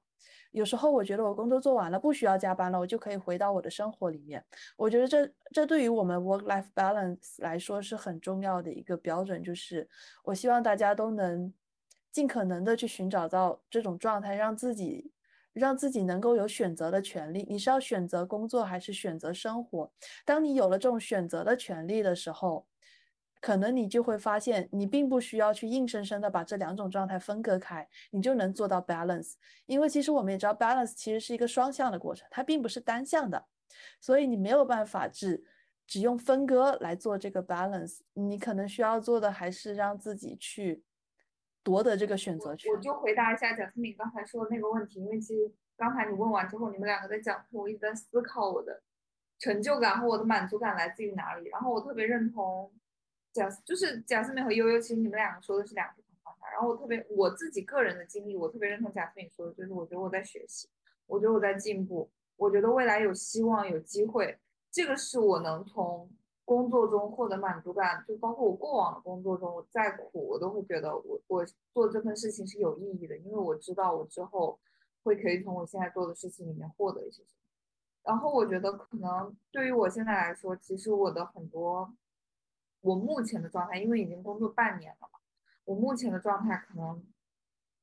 [0.52, 4.44] 有时候我觉得我工作做完了不需要加班了，我就可以回到我的生活里面。
[4.76, 9.88] 我觉得这这对于我们 work life balance 来说是很重要的一个标准，就是
[10.24, 11.52] 我希望大家都能
[12.12, 15.12] 尽可能的去寻找到这种状态，让自己
[15.52, 17.46] 让自己能够有选择的权利。
[17.48, 19.90] 你是要选择工作还是选择生活？
[20.24, 22.66] 当你有了这种选择的权利的时候。
[23.40, 29.34] 可能你就会发现，你并不需要去硬生生的把这两种状态分割开，你就能做到 balance。
[29.66, 33.46] 因为其实我们也知道，balance 其实是一个双向的过程，它并不是单向的，
[34.00, 35.42] 所以你没有办法只
[35.86, 40.84] 只用分割来做这个 balance，你可能需要做的还是让自己去
[41.62, 42.70] 夺得这个选择权。
[42.72, 48.82] 我就回答一下贾思敏刚才说的那个问题，因为其实刚才你问完之后，你们两个在讲，我一直在思考我的
[49.38, 51.48] 成就感和我的满足感来自于哪里。
[51.48, 52.70] 然后我特别认同
[53.32, 56.50] 贾，就是贾思敏和悠悠，其实你们两个说的是两个不同状态。
[56.52, 60.68] 然后我特别我自己个人的经历，我特别认同贾思敏说的，就是我觉得我在学习，
[61.06, 62.10] 我觉得我在进步。
[62.36, 64.38] 我觉得未来有希望，有机会，
[64.70, 66.10] 这个是我能从
[66.46, 68.02] 工作中获得满足感。
[68.08, 74.58] 就包括我过往的工作中，我再苦，我都会觉得我我做这份事情是有意义的，因为我知道我之后
[75.02, 77.42] 会可以从我现在做的事情里面获得一些什么。
[78.02, 81.92] 然后我觉得可能对于我现在来说，其实我的很多，
[82.80, 85.18] 我目前的状态，因为已经工作半年了嘛，
[85.64, 87.04] 我目前的状态可能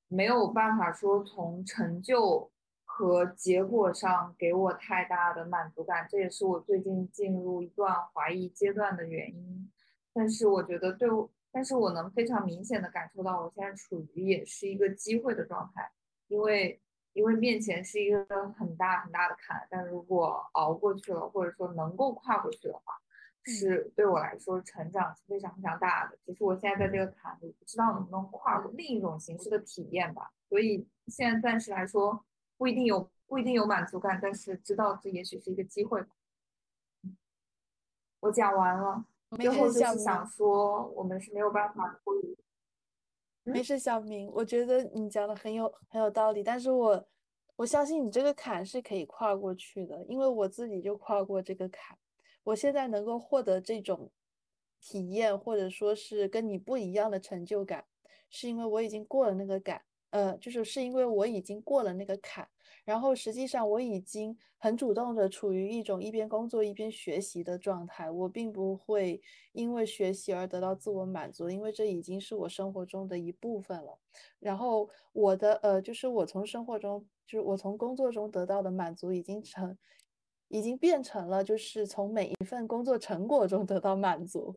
[0.08, 2.52] 没有办法说从成就。
[2.90, 9.72] 和结果上给我太大的满足感，这也是我最近进入一段怀疑阶段的原因。
[10.14, 15.92] 但是我觉得对我，但是我能非常明显的感受到，我现在处于也是一个机会的状态，
[16.28, 16.82] 因为
[17.14, 18.26] 因为面前是一个
[18.58, 22.96] 很大很大的坎，但如果熬过去了，或者说能够跨过去的话，
[23.48, 26.18] 是对我来说成长是非常非常大的。
[26.26, 30.32] 只是我现在在这个坎里，不知道能不能跨过另一种形式的体验吧。
[30.48, 32.24] 所以现在暂时来说。
[32.60, 36.04] 不一定有不一定有满足感，但是知道这也许是一个机会。
[38.20, 42.36] 我讲完了，最后就是想说，我们是没有办法脱离。
[43.44, 47.08] 没事，小明，我觉得你讲的很有很有道理，但是我
[47.58, 51.96] 我相信你这个坎是可以跨过去的，因为我自己就跨过这个坎，
[52.48, 54.10] 我现在能够获得这种
[54.80, 57.86] 体验，或者说是跟你不一样的成就感，
[58.30, 59.82] 是因为我已经过了那个坎。
[60.12, 62.48] 呃，就是是因为我已经过了那个坎，
[62.86, 69.22] 然后实际上我已经很主动的处于一种一边工作一边学习的状态，我并不会
[69.52, 74.00] 因为学习而得到自我满足，因为这已经是我生活中的一部分了。
[74.40, 79.78] 然后我的呃，就是我从生活中，就是我从工作中得到的满足，已经成，
[80.50, 84.56] 已经变成了就是从每一份工作成果中得到满足。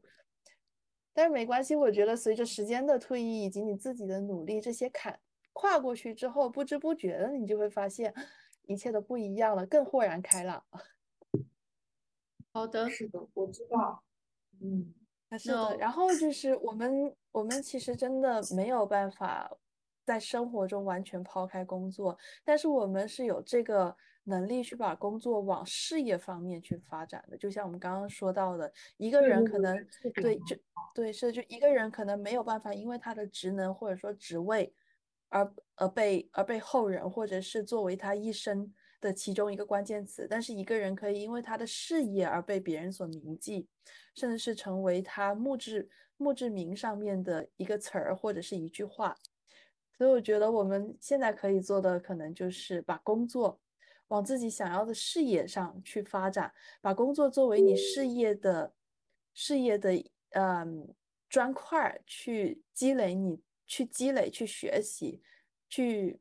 [1.13, 5.19] 但是没关系，我觉得随着时间的推移以及你自己的努力，这些坎。
[5.53, 8.15] 跨过去之后，不知不觉的，你就会发现
[8.67, 10.65] 一切都不一样了，更豁然开朗。
[12.53, 14.03] 好的，是的，我知道。
[14.61, 14.95] 嗯，
[15.39, 15.77] 是的。
[15.77, 19.51] 然后就是我们，我们其实真的没有办法
[20.05, 23.95] 在生活中完全抛开工作，但是我们是有这个
[24.25, 27.37] 能力去把工作往事业方面去发展的。
[27.37, 29.77] 就像我们刚刚说到的，一个人可能
[30.15, 30.57] 对，就
[30.95, 34.73] 对，是就一个人可能没有办法，因为他的职能或者说职位。
[35.33, 43.69] 而而被而被后人或者是作为他一生的其中一个关键词，但是一个人可以因为他的事业而被别人所铭记，
[44.17, 49.17] 甚至是成为他墓志墓志铭上面的一个词儿或者是一句话。
[49.97, 53.61] 所以我觉得我们现在可以做的可能就是把工作
[54.11, 58.73] 往自己想要的事业上去发展，把工作作为你事业的
[59.35, 59.93] 事业的
[60.31, 60.95] 嗯
[61.29, 63.43] 砖块去积累你。
[63.73, 65.23] 去积累、去学习、
[65.69, 66.21] 去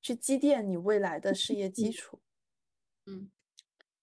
[0.00, 2.20] 去积淀你未来的事业基 础。
[3.04, 3.32] 嗯，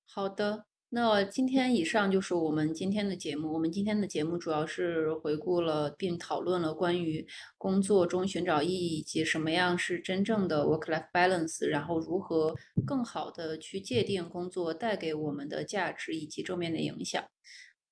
[0.05, 0.65] 好的。
[0.93, 3.53] 那今天以上就是我们今天的节目。
[3.53, 7.25] 我们今天的节目主要是回顾了并讨论了关于
[7.57, 12.53] 工作中寻找意义以及什么样是真正的 work-life balance，然后如何
[12.85, 17.23] 更好的去界定工作带给我们的价值以及正面的影响。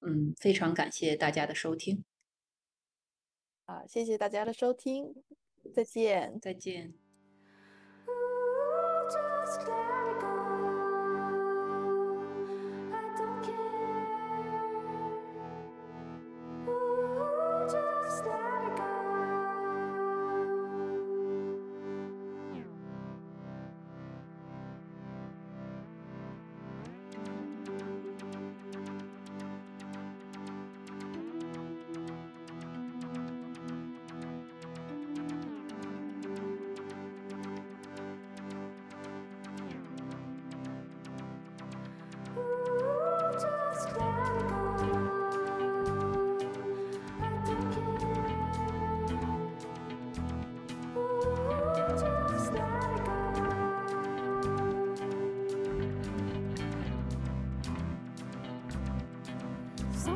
[0.01, 2.03] 嗯，非常感谢大家的收听。
[3.65, 5.15] 好，谢谢大家的收听，
[5.73, 6.93] 再见，再见。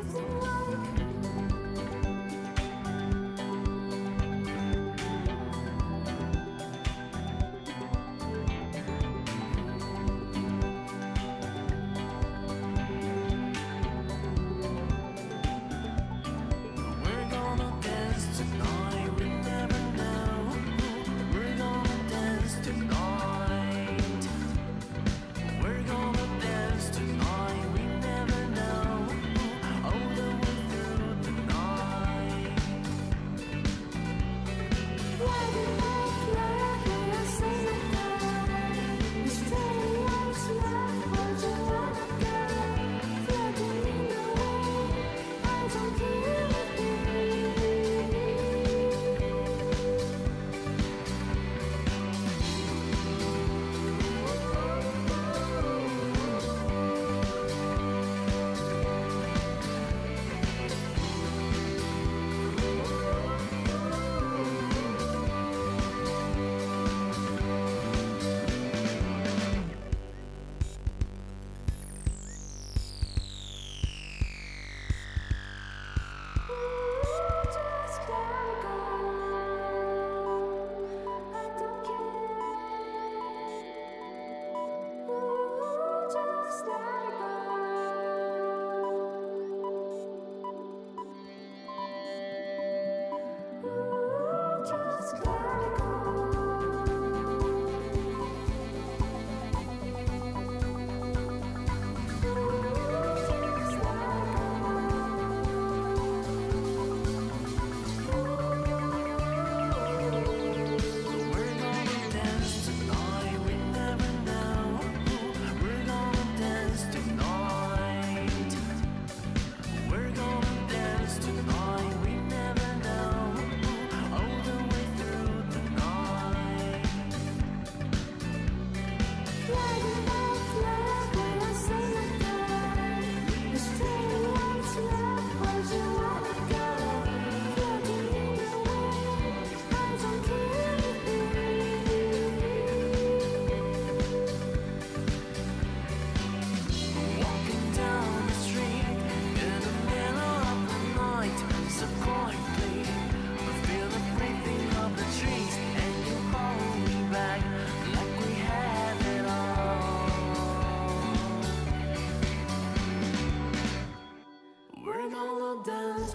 [0.02, 0.33] Thank.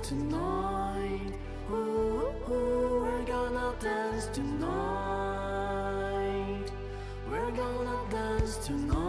[0.08, 1.34] Tonight.
[1.70, 4.64] Ooh, ooh, we're gonna dance tonight.
[7.30, 9.07] We're gonna dance tonight.